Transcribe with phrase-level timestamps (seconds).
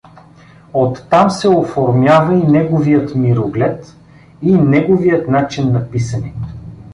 [0.73, 3.95] Оттам се оформява и неговият мироглед,
[4.41, 6.33] и неговият начин на писане.